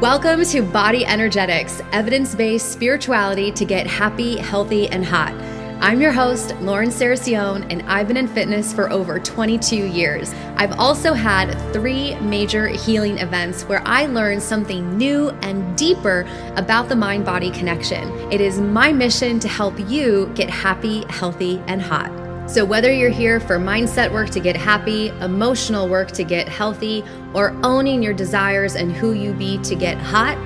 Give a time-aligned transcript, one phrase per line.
[0.00, 5.34] Welcome to Body Energetics, evidence based spirituality to get happy, healthy, and hot.
[5.82, 10.32] I'm your host, Lauren Saracione, and I've been in fitness for over 22 years.
[10.56, 16.26] I've also had three major healing events where I learned something new and deeper
[16.56, 18.08] about the mind body connection.
[18.32, 22.19] It is my mission to help you get happy, healthy, and hot.
[22.50, 27.04] So, whether you're here for mindset work to get happy, emotional work to get healthy,
[27.32, 30.36] or owning your desires and who you be to get hot,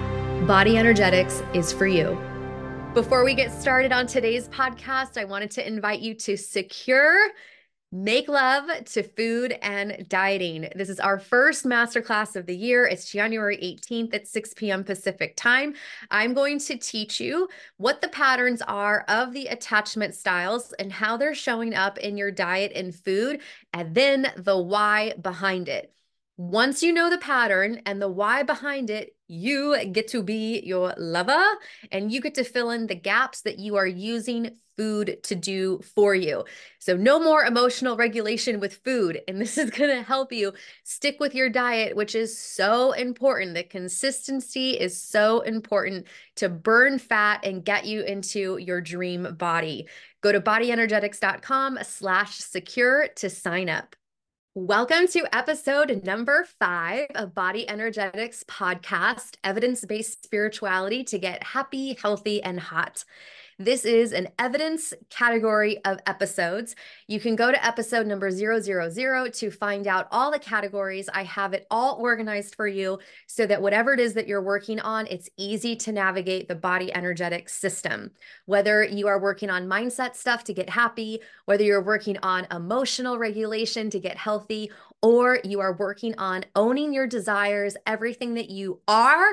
[0.47, 2.21] Body Energetics is for you.
[2.93, 7.31] Before we get started on today's podcast, I wanted to invite you to secure
[7.97, 10.69] Make love to food and dieting.
[10.75, 12.85] This is our first masterclass of the year.
[12.85, 14.83] It's January 18th at 6 p.m.
[14.83, 15.77] Pacific time.
[16.11, 21.17] I'm going to teach you what the patterns are of the attachment styles and how
[21.17, 25.95] they're showing up in your diet and food, and then the why behind it.
[26.37, 30.95] Once you know the pattern and the why behind it, you get to be your
[30.97, 31.43] lover
[31.91, 35.81] and you get to fill in the gaps that you are using food to do
[35.95, 36.45] for you.
[36.79, 39.21] So, no more emotional regulation with food.
[39.29, 43.55] And this is going to help you stick with your diet, which is so important.
[43.55, 46.07] The consistency is so important
[46.37, 49.89] to burn fat and get you into your dream body.
[50.21, 53.97] Go to bodyenergetix.com slash secure to sign up.
[54.57, 61.99] Welcome to episode number five of Body Energetics podcast, evidence based spirituality to get happy,
[62.01, 63.05] healthy, and hot.
[63.59, 66.75] This is an evidence category of episodes.
[67.07, 71.09] You can go to episode number 000 to find out all the categories.
[71.15, 74.81] I have it all organized for you so that whatever it is that you're working
[74.81, 78.11] on, it's easy to navigate the body energetic system.
[78.47, 83.19] Whether you are working on mindset stuff to get happy, whether you're working on emotional
[83.19, 88.81] regulation to get healthy, or you are working on owning your desires, everything that you
[88.89, 89.27] are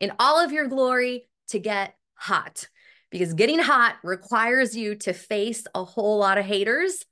[0.00, 2.66] in all of your glory to get hot
[3.10, 7.04] because getting hot requires you to face a whole lot of haters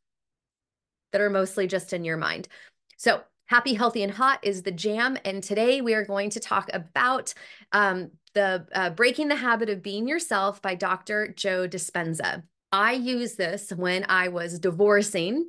[1.13, 2.49] that are mostly just in your mind.
[2.97, 5.17] So, Happy, Healthy, and Hot is the jam.
[5.25, 7.33] And today we are going to talk about
[7.71, 11.29] um, the uh, Breaking the Habit of Being Yourself by Dr.
[11.29, 12.43] Joe Dispenza.
[12.73, 15.49] I used this when I was divorcing,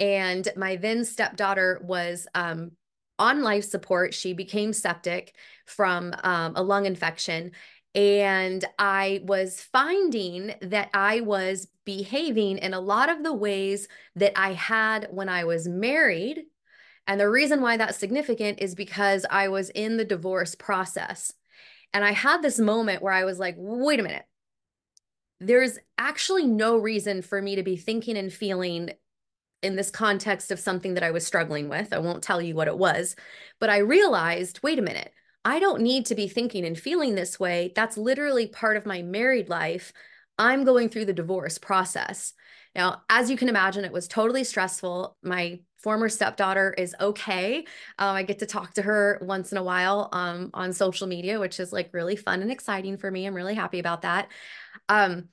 [0.00, 2.72] and my then stepdaughter was um,
[3.18, 4.14] on life support.
[4.14, 5.34] She became septic
[5.66, 7.52] from um, a lung infection.
[7.94, 14.32] And I was finding that I was behaving in a lot of the ways that
[14.36, 16.42] I had when I was married.
[17.06, 21.32] And the reason why that's significant is because I was in the divorce process.
[21.92, 24.24] And I had this moment where I was like, wait a minute.
[25.38, 28.90] There's actually no reason for me to be thinking and feeling
[29.62, 31.92] in this context of something that I was struggling with.
[31.92, 33.14] I won't tell you what it was,
[33.60, 35.12] but I realized wait a minute
[35.44, 37.72] I don't need to be thinking and feeling this way.
[37.74, 39.92] That's literally part of my married life.
[40.38, 42.32] I'm going through the divorce process.
[42.74, 45.16] Now, as you can imagine, it was totally stressful.
[45.22, 47.58] My former stepdaughter is okay.
[47.98, 51.38] Um, I get to talk to her once in a while um, on social media,
[51.38, 53.26] which is like really fun and exciting for me.
[53.26, 54.28] I'm really happy about that.
[54.88, 55.28] Um,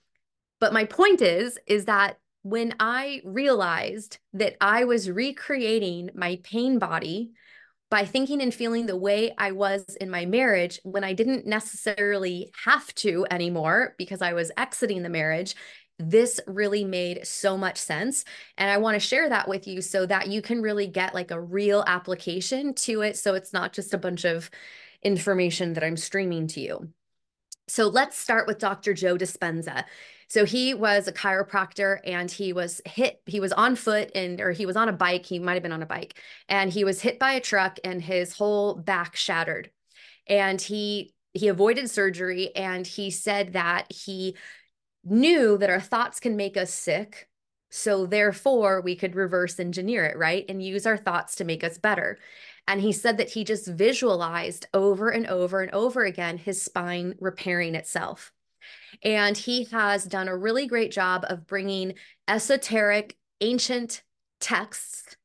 [0.60, 6.80] but my point is, is that when I realized that I was recreating my pain
[6.80, 7.32] body
[7.92, 12.50] by thinking and feeling the way I was in my marriage when I didn't necessarily
[12.64, 15.56] have to anymore because I was exiting the marriage.
[16.00, 18.24] This really made so much sense.
[18.58, 21.32] And I want to share that with you so that you can really get like
[21.32, 23.18] a real application to it.
[23.18, 24.50] So it's not just a bunch of
[25.04, 26.90] information that I'm streaming to you.
[27.68, 28.94] So let's start with Dr.
[28.94, 29.86] Joe Dispenza.
[30.28, 34.52] So he was a chiropractor and he was hit, he was on foot and, or
[34.52, 36.18] he was on a bike, he might have been on a bike,
[36.48, 39.72] and he was hit by a truck and his whole back shattered.
[40.28, 44.38] And he, he avoided surgery and he said that he
[45.04, 47.28] knew that our thoughts can make us sick.
[47.70, 50.46] So therefore, we could reverse engineer it, right?
[50.50, 52.20] And use our thoughts to make us better.
[52.68, 57.16] And he said that he just visualized over and over and over again his spine
[57.20, 58.32] repairing itself.
[59.04, 61.96] And he has done a really great job of bringing
[62.28, 64.04] esoteric, ancient
[64.40, 65.18] texts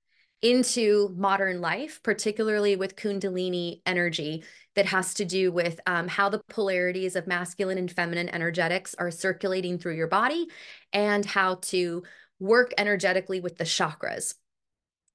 [0.42, 4.44] into modern life, particularly with Kundalini energy
[4.74, 9.10] that has to do with um, how the polarities of masculine and feminine energetics are
[9.10, 10.46] circulating through your body
[10.92, 12.02] and how to
[12.38, 14.34] work energetically with the chakras.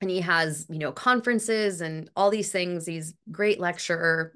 [0.01, 2.85] And he has, you know, conferences and all these things.
[2.85, 4.33] He's great lecturer,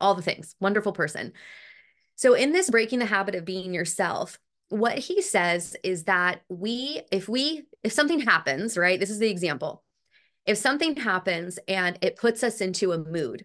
[0.00, 1.32] all the things, wonderful person.
[2.14, 4.38] So, in this breaking the habit of being yourself,
[4.68, 9.30] what he says is that we, if we, if something happens, right, this is the
[9.30, 9.82] example.
[10.46, 13.44] If something happens and it puts us into a mood,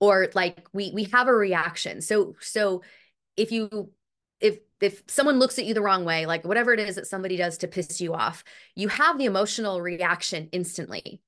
[0.00, 2.82] or like we we have a reaction so so
[3.36, 3.90] if you
[4.40, 7.36] if if someone looks at you the wrong way like whatever it is that somebody
[7.36, 8.44] does to piss you off
[8.74, 11.20] you have the emotional reaction instantly.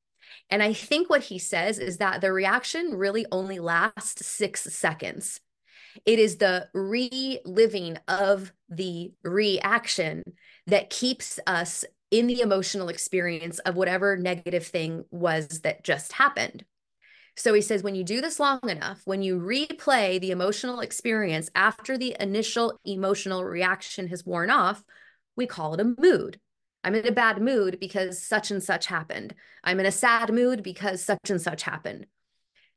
[0.48, 5.40] And i think what he says is that the reaction really only lasts 6 seconds.
[6.06, 10.22] It is the reliving of the reaction
[10.66, 16.64] that keeps us in the emotional experience of whatever negative thing was that just happened
[17.36, 21.50] so he says, when you do this long enough, when you replay the emotional experience
[21.54, 24.84] after the initial emotional reaction has worn off,
[25.36, 26.40] we call it a mood.
[26.82, 29.34] I'm in a bad mood because such and such happened.
[29.62, 32.06] I'm in a sad mood because such and such happened.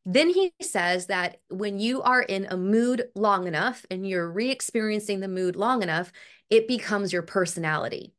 [0.05, 4.51] Then he says that when you are in a mood long enough and you're re
[4.51, 6.11] experiencing the mood long enough,
[6.49, 8.13] it becomes your personality.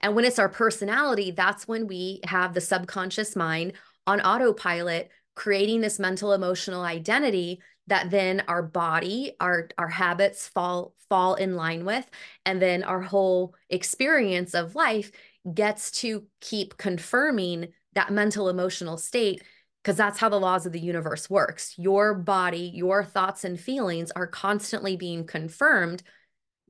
[0.00, 3.72] And when it's our personality, that's when we have the subconscious mind
[4.08, 10.94] on autopilot creating this mental emotional identity that then our body our our habits fall
[11.08, 12.08] fall in line with
[12.44, 15.12] and then our whole experience of life
[15.54, 19.42] gets to keep confirming that mental emotional state
[19.82, 21.74] because that's how the laws of the universe works.
[21.78, 26.02] Your body your thoughts and feelings are constantly being confirmed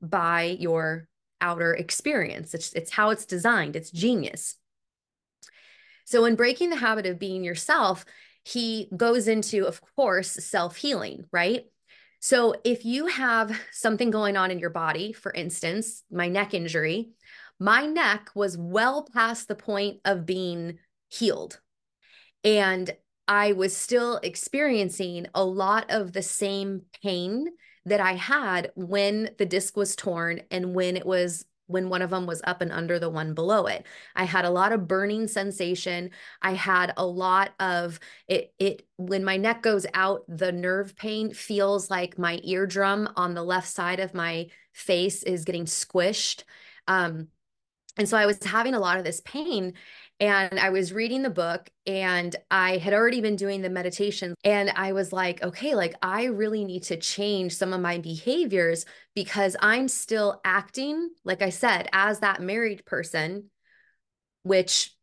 [0.01, 1.07] by your
[1.41, 2.53] outer experience.
[2.53, 3.75] It's it's how it's designed.
[3.75, 4.58] It's genius
[6.09, 8.05] so in breaking the habit of being yourself
[8.43, 11.65] he goes into, of course, self healing, right?
[12.19, 17.09] So if you have something going on in your body, for instance, my neck injury,
[17.59, 20.79] my neck was well past the point of being
[21.09, 21.59] healed.
[22.43, 22.91] And
[23.27, 27.47] I was still experiencing a lot of the same pain
[27.85, 32.09] that I had when the disc was torn and when it was when one of
[32.09, 33.85] them was up and under the one below it.
[34.15, 36.09] I had a lot of burning sensation.
[36.41, 41.33] I had a lot of it it when my neck goes out, the nerve pain
[41.33, 46.43] feels like my eardrum on the left side of my face is getting squished.
[46.87, 47.27] Um
[47.97, 49.73] and so I was having a lot of this pain
[50.19, 54.69] and I was reading the book and I had already been doing the meditation and
[54.75, 58.85] I was like, okay, like I really need to change some of my behaviors
[59.15, 63.49] because I'm still acting, like I said, as that married person,
[64.43, 64.93] which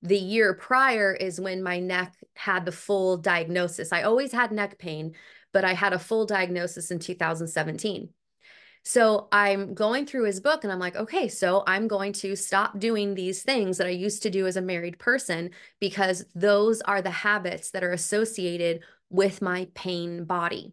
[0.00, 3.92] the year prior is when my neck had the full diagnosis.
[3.92, 5.14] I always had neck pain,
[5.52, 8.08] but I had a full diagnosis in 2017.
[8.84, 12.78] So I'm going through his book and I'm like, okay, so I'm going to stop
[12.78, 15.50] doing these things that I used to do as a married person
[15.80, 20.72] because those are the habits that are associated with my pain body.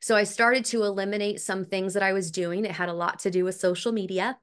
[0.00, 2.64] So I started to eliminate some things that I was doing.
[2.64, 4.38] It had a lot to do with social media.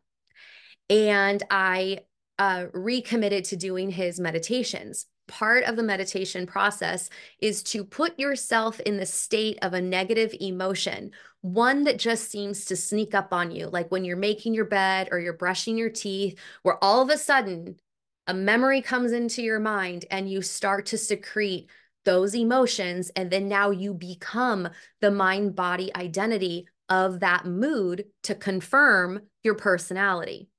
[0.90, 2.00] And I
[2.38, 8.80] uh, recommitted to doing his meditations part of the meditation process is to put yourself
[8.82, 11.12] in the state of a negative emotion,
[11.54, 15.10] one that just seems to sneak up on you, like when you're making your bed
[15.12, 17.80] or you're brushing your teeth, where all of a sudden
[18.28, 21.70] a memory comes into your mind and you start to secrete
[22.06, 23.10] those emotions.
[23.16, 24.70] And then now you become
[25.02, 30.50] the mind body identity of that mood to confirm your personality.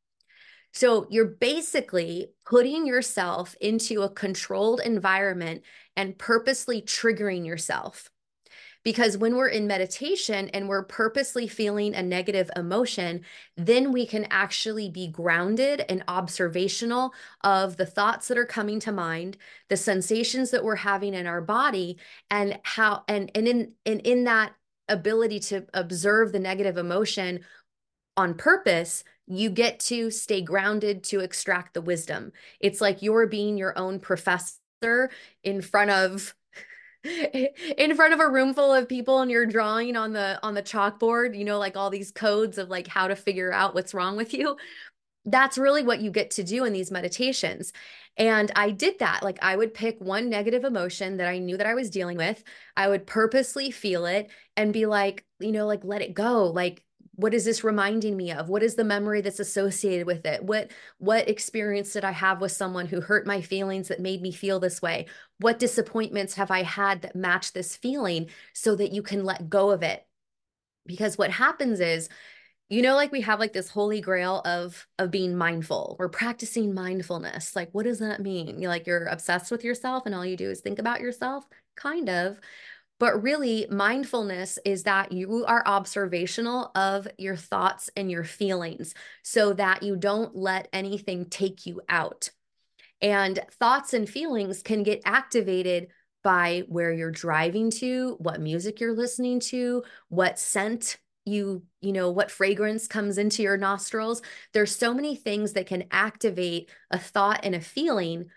[0.73, 5.62] So you're basically putting yourself into a controlled environment
[5.96, 8.10] and purposely triggering yourself.
[8.89, 13.21] Because when we're in meditation and we're purposely feeling a negative emotion,
[13.55, 17.13] then we can actually be grounded and observational
[17.45, 19.37] of the thoughts that are coming to mind,
[19.69, 21.99] the sensations that we're having in our body,
[22.31, 24.55] and how and and in and in that
[24.89, 27.41] ability to observe the negative emotion
[28.17, 32.33] on purpose, you get to stay grounded to extract the wisdom.
[32.59, 35.11] It's like you're being your own professor
[35.45, 36.35] in front of
[37.05, 40.62] in front of a room full of people and you're drawing on the on the
[40.62, 44.17] chalkboard, you know, like all these codes of like how to figure out what's wrong
[44.17, 44.56] with you.
[45.24, 47.72] That's really what you get to do in these meditations.
[48.17, 49.22] And I did that.
[49.22, 52.43] Like I would pick one negative emotion that I knew that I was dealing with.
[52.76, 56.46] I would purposely feel it and be like, you know, like let it go.
[56.46, 56.82] Like
[57.19, 58.48] what is this reminding me of?
[58.48, 60.44] What is the memory that's associated with it?
[60.44, 64.31] What what experience did i have with someone who hurt my feelings that made me
[64.31, 65.06] feel this way?
[65.41, 69.70] What disappointments have i had that match this feeling so that you can let go
[69.70, 70.06] of it?
[70.87, 72.08] Because what happens is
[72.69, 75.96] you know like we have like this holy grail of of being mindful.
[75.98, 77.56] We're practicing mindfulness.
[77.56, 78.63] Like what does that mean?
[78.63, 81.44] You're like you're obsessed with yourself and all you do is think about yourself?
[81.75, 82.39] Kind of
[82.98, 89.52] but really, mindfulness is that you are observational of your thoughts and your feelings so
[89.52, 92.31] that you don't let anything take you out.
[93.00, 95.88] And thoughts and feelings can get activated
[96.24, 102.10] by where you're driving to, what music you're listening to, what scent you you know
[102.10, 104.22] what fragrance comes into your nostrils
[104.55, 108.31] there's so many things that can activate a thought and a feeling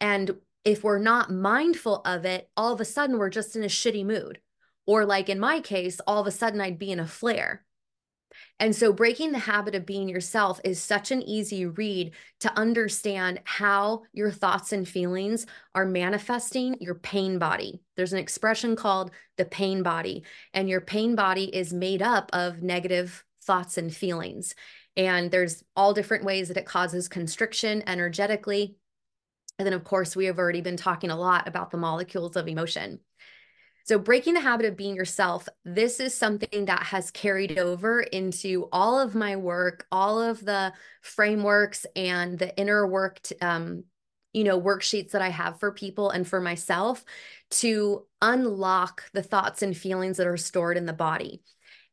[0.00, 0.32] and
[0.64, 4.04] if we're not mindful of it all of a sudden we're just in a shitty
[4.04, 4.40] mood
[4.86, 7.64] or like in my case all of a sudden I'd be in a flare
[8.58, 13.40] and so, breaking the habit of being yourself is such an easy read to understand
[13.44, 17.82] how your thoughts and feelings are manifesting your pain body.
[17.96, 22.62] There's an expression called the pain body, and your pain body is made up of
[22.62, 24.54] negative thoughts and feelings.
[24.96, 28.76] And there's all different ways that it causes constriction energetically.
[29.58, 32.48] And then, of course, we have already been talking a lot about the molecules of
[32.48, 33.00] emotion.
[33.84, 38.68] So, breaking the habit of being yourself, this is something that has carried over into
[38.72, 43.84] all of my work, all of the frameworks and the inner work, um,
[44.32, 47.04] you know, worksheets that I have for people and for myself
[47.50, 51.42] to unlock the thoughts and feelings that are stored in the body.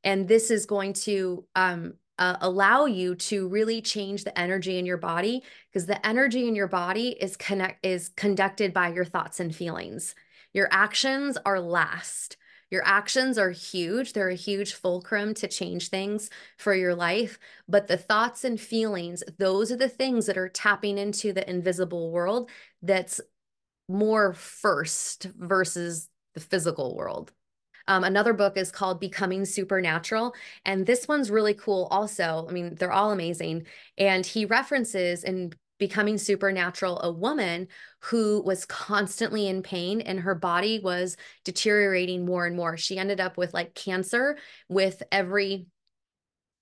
[0.03, 4.85] And this is going to um, uh, allow you to really change the energy in
[4.85, 9.39] your body because the energy in your body is connect is conducted by your thoughts
[9.39, 10.13] and feelings.
[10.53, 12.37] Your actions are last.
[12.69, 14.13] Your actions are huge.
[14.13, 17.39] They're a huge fulcrum to change things for your life.
[17.67, 22.11] But the thoughts and feelings, those are the things that are tapping into the invisible
[22.11, 22.49] world
[22.83, 23.21] that's
[23.87, 27.31] more first versus the physical world.
[27.89, 30.35] Um, another book is called Becoming Supernatural.
[30.63, 32.45] And this one's really cool, also.
[32.47, 33.65] I mean, they're all amazing.
[33.97, 37.67] And he references in becoming supernatural a woman
[38.01, 42.77] who was constantly in pain and her body was deteriorating more and more.
[42.77, 45.65] She ended up with like cancer with every,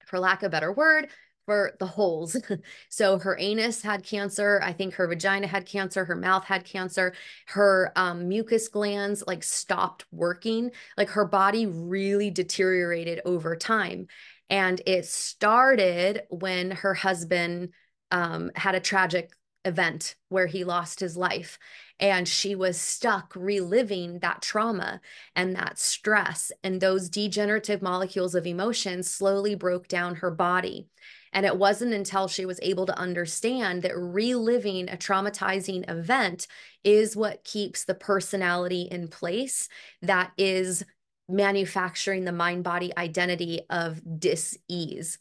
[0.06, 1.10] for lack of a better word,
[1.48, 2.36] for the holes.
[2.90, 4.60] so her anus had cancer.
[4.62, 6.06] I think her vagina had cancer.
[6.06, 7.16] Her mouth had cancer.
[7.48, 10.72] Her um, mucus glands like stopped working.
[10.98, 14.08] Like her body really deteriorated over time.
[14.50, 17.70] And it started when her husband
[18.12, 19.32] um, had a tragic
[19.66, 21.60] event where he lost his life.
[22.00, 25.02] And she was stuck reliving that trauma
[25.36, 26.52] and that stress.
[26.64, 30.88] And those degenerative molecules of emotion slowly broke down her body.
[31.34, 36.48] And it wasn't until she was able to understand that reliving a traumatizing event
[36.84, 39.68] is what keeps the personality in place
[40.02, 40.86] that is
[41.30, 45.20] manufacturing the mind body identity of dis ease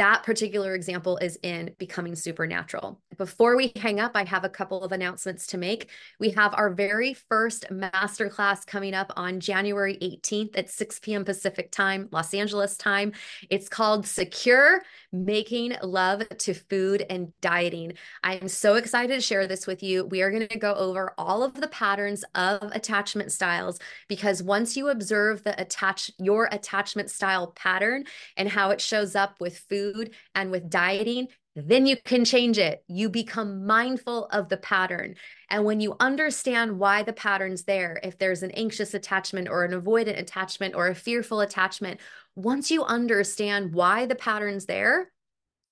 [0.00, 2.98] that particular example is in Becoming Supernatural.
[3.18, 5.90] Before we hang up, I have a couple of announcements to make.
[6.18, 11.22] We have our very first masterclass coming up on January 18th at 6 p.m.
[11.22, 13.12] Pacific time, Los Angeles time.
[13.50, 14.80] It's called Secure
[15.12, 17.92] Making Love to Food and Dieting.
[18.24, 20.06] I'm so excited to share this with you.
[20.06, 23.78] We are going to go over all of the patterns of attachment styles
[24.08, 28.04] because once you observe the attach your attachment style pattern
[28.38, 32.58] and how it shows up with food food and with dieting, then you can change
[32.58, 32.84] it.
[32.86, 35.16] You become mindful of the pattern.
[35.48, 39.72] And when you understand why the pattern's there, if there's an anxious attachment or an
[39.72, 42.00] avoidant attachment or a fearful attachment,
[42.36, 45.10] once you understand why the pattern's there,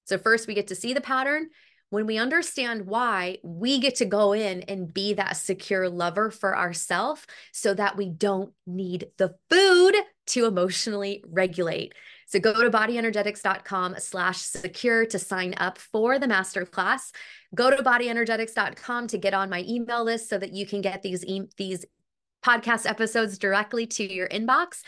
[0.05, 1.49] so first we get to see the pattern.
[1.91, 6.57] When we understand why, we get to go in and be that secure lover for
[6.57, 9.95] ourselves so that we don't need the food
[10.29, 11.95] to emotionally regulate.
[12.29, 17.11] So go to bodyenergetix.com slash secure to sign up for the masterclass.
[17.55, 21.25] Go to bodyenergetix.com to get on my email list so that you can get these,
[21.25, 21.87] e- these
[22.45, 24.83] podcast episodes directly to your inbox.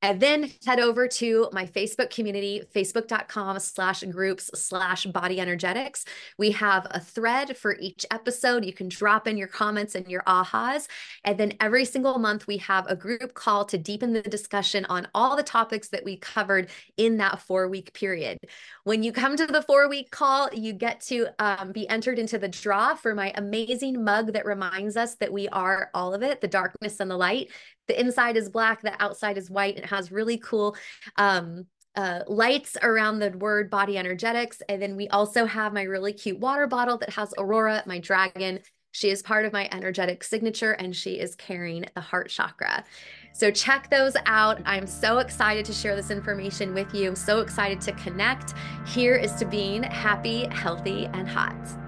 [0.00, 6.04] And then head over to my Facebook community, facebook.com slash groups slash body energetics.
[6.38, 8.64] We have a thread for each episode.
[8.64, 10.86] You can drop in your comments and your ahas.
[11.24, 15.08] And then every single month, we have a group call to deepen the discussion on
[15.14, 18.38] all the topics that we covered in that four week period.
[18.84, 22.38] When you come to the four week call, you get to um, be entered into
[22.38, 26.40] the draw for my amazing mug that reminds us that we are all of it
[26.40, 27.50] the darkness and the light
[27.88, 29.78] the inside is black, the outside is white.
[29.78, 30.76] It has really cool
[31.16, 31.66] um,
[31.96, 34.62] uh, lights around the word body energetics.
[34.68, 38.60] And then we also have my really cute water bottle that has Aurora, my dragon.
[38.92, 42.84] She is part of my energetic signature and she is carrying the heart chakra.
[43.32, 44.60] So check those out.
[44.64, 47.08] I'm so excited to share this information with you.
[47.08, 48.54] I'm so excited to connect.
[48.86, 51.87] Here is to being happy, healthy, and hot.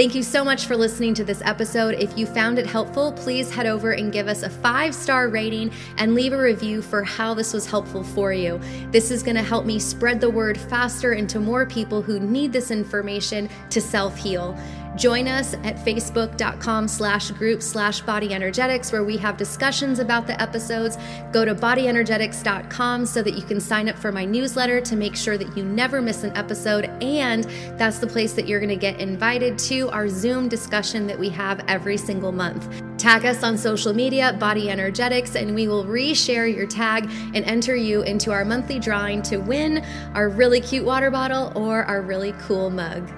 [0.00, 1.94] Thank you so much for listening to this episode.
[1.96, 5.70] If you found it helpful, please head over and give us a five star rating
[5.98, 8.58] and leave a review for how this was helpful for you.
[8.92, 12.50] This is going to help me spread the word faster into more people who need
[12.50, 14.58] this information to self heal.
[14.96, 20.40] Join us at facebook.com slash group slash body energetics where we have discussions about the
[20.42, 20.98] episodes.
[21.32, 25.38] Go to bodyenergetix.com so that you can sign up for my newsletter to make sure
[25.38, 26.86] that you never miss an episode.
[27.02, 27.44] And
[27.78, 31.28] that's the place that you're going to get invited to our Zoom discussion that we
[31.30, 32.82] have every single month.
[32.98, 37.04] Tag us on social media, Body Energetics, and we will reshare your tag
[37.34, 39.82] and enter you into our monthly drawing to win
[40.14, 43.10] our really cute water bottle or our really cool mug.